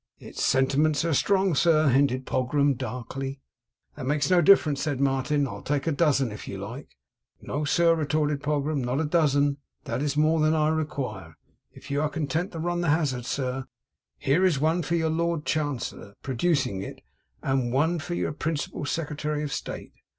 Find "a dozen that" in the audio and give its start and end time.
8.99-10.01